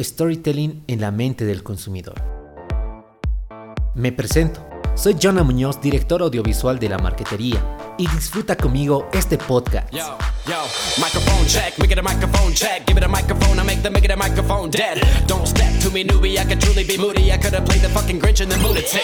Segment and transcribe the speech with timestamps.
[0.00, 2.22] Storytelling en la mente del consumidor.
[3.94, 4.66] Me presento.
[4.94, 9.92] Soy Jonah Muñoz, director audiovisual de la marquetería, y disfruta conmigo este podcast.
[9.92, 10.62] Yo, yo,
[10.98, 14.04] microphone check, make it a microphone check, give it a microphone, I make the make
[14.04, 15.00] it a microphone dead.
[15.26, 17.88] Don't step to me, newbie, I could truly be moody, I could have played the
[17.90, 19.02] fucking Grinch in the lunatic.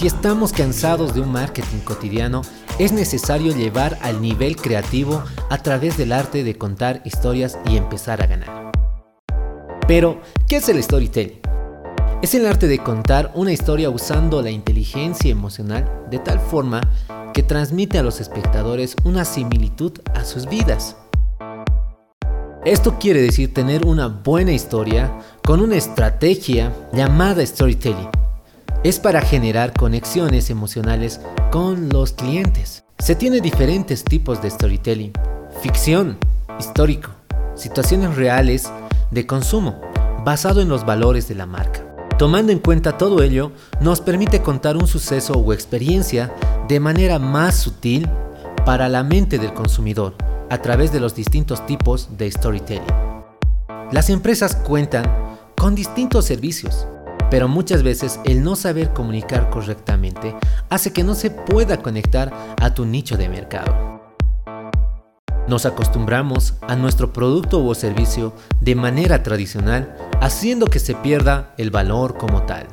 [0.00, 2.40] Si estamos cansados de un marketing cotidiano,
[2.78, 8.22] es necesario llevar al nivel creativo a través del arte de contar historias y empezar
[8.22, 8.72] a ganar.
[9.86, 11.40] Pero, ¿qué es el storytelling?
[12.22, 16.80] Es el arte de contar una historia usando la inteligencia emocional de tal forma
[17.34, 20.96] que transmite a los espectadores una similitud a sus vidas.
[22.64, 25.12] Esto quiere decir tener una buena historia
[25.44, 28.19] con una estrategia llamada storytelling
[28.82, 31.20] es para generar conexiones emocionales
[31.50, 32.84] con los clientes.
[32.98, 35.12] Se tiene diferentes tipos de storytelling.
[35.62, 36.18] Ficción,
[36.58, 37.10] histórico,
[37.54, 38.70] situaciones reales
[39.10, 39.80] de consumo,
[40.24, 41.84] basado en los valores de la marca.
[42.18, 46.32] Tomando en cuenta todo ello, nos permite contar un suceso o experiencia
[46.68, 48.08] de manera más sutil
[48.64, 50.14] para la mente del consumidor
[50.48, 52.82] a través de los distintos tipos de storytelling.
[53.92, 55.04] Las empresas cuentan
[55.56, 56.86] con distintos servicios
[57.30, 60.34] pero muchas veces el no saber comunicar correctamente
[60.68, 64.00] hace que no se pueda conectar a tu nicho de mercado.
[65.48, 71.70] Nos acostumbramos a nuestro producto o servicio de manera tradicional, haciendo que se pierda el
[71.70, 72.66] valor como tal.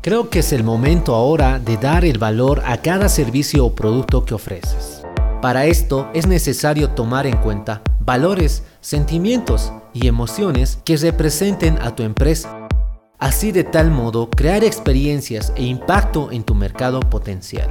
[0.00, 4.24] Creo que es el momento ahora de dar el valor a cada servicio o producto
[4.24, 5.02] que ofreces.
[5.40, 12.02] Para esto es necesario tomar en cuenta valores, sentimientos y emociones que representen a tu
[12.02, 12.61] empresa
[13.22, 17.70] así de tal modo crear experiencias e impacto en tu mercado potencial.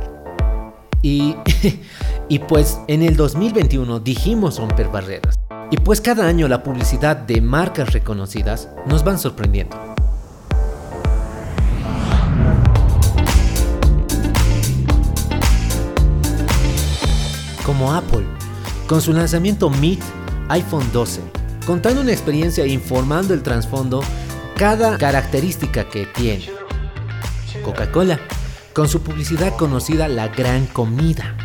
[1.02, 1.36] Y,
[2.30, 5.38] y pues en el 2021 dijimos romper barreras.
[5.70, 9.78] Y pues cada año la publicidad de marcas reconocidas nos van sorprendiendo.
[17.66, 18.26] Como Apple,
[18.88, 20.00] con su lanzamiento Meet
[20.48, 21.20] iPhone 12,
[21.66, 24.02] contando una experiencia informando el trasfondo
[24.62, 26.48] cada característica que tiene.
[27.64, 28.20] Coca-Cola,
[28.74, 31.36] con su publicidad conocida La Gran Comida,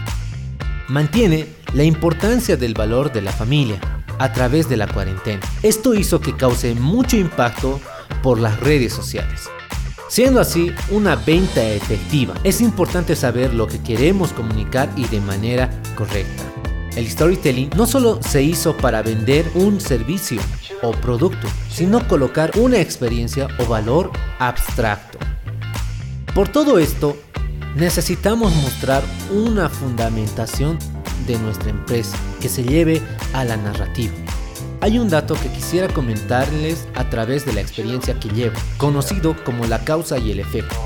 [0.88, 3.80] mantiene la importancia del valor de la familia
[4.18, 5.40] a través de la cuarentena.
[5.62, 7.80] Esto hizo que cause mucho impacto
[8.22, 9.48] por las redes sociales.
[10.10, 15.70] Siendo así una venta efectiva, es importante saber lo que queremos comunicar y de manera
[15.96, 16.42] correcta.
[16.96, 20.40] El storytelling no solo se hizo para vender un servicio,
[20.82, 25.18] o producto, sino colocar una experiencia o valor abstracto.
[26.34, 27.16] Por todo esto,
[27.76, 30.78] necesitamos mostrar una fundamentación
[31.26, 33.02] de nuestra empresa que se lleve
[33.32, 34.14] a la narrativa.
[34.80, 39.66] Hay un dato que quisiera comentarles a través de la experiencia que llevo, conocido como
[39.66, 40.76] la causa y el efecto.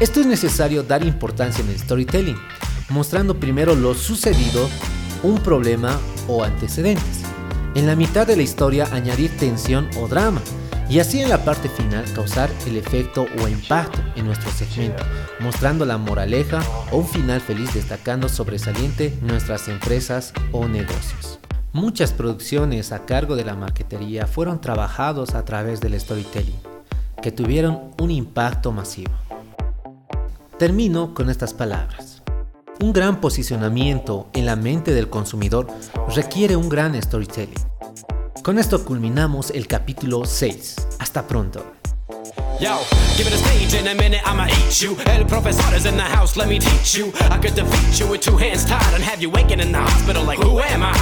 [0.00, 2.36] Esto es necesario dar importancia en el storytelling,
[2.88, 4.68] mostrando primero lo sucedido,
[5.22, 7.26] un problema o antecedentes
[7.76, 10.40] en la mitad de la historia añadir tensión o drama
[10.88, 15.04] y así en la parte final causar el efecto o impacto en nuestro segmento,
[15.40, 21.38] mostrando la moraleja o un final feliz destacando sobresaliente nuestras empresas o negocios.
[21.74, 26.58] Muchas producciones a cargo de la marquetería fueron trabajados a través del storytelling,
[27.20, 29.12] que tuvieron un impacto masivo.
[30.58, 32.15] Termino con estas palabras.
[32.78, 35.66] Un gran posicionamiento en la mente del consumidor
[36.14, 37.54] requiere un gran storytelling.
[38.42, 40.76] Con esto culminamos el capítulo 6.
[40.98, 41.64] Hasta pronto.
[42.60, 42.78] Yo,
[43.16, 44.96] give it a stage in a minute, I'ma eat you.
[45.06, 47.12] El professor is in the house, let me teach you.
[47.30, 50.24] I could defeat you with two hands tied and have you waking in the hospital
[50.24, 50.92] like, who am I?